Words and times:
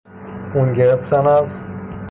خون 0.53 0.73
گرفتن 0.73 1.27
از... 1.27 1.61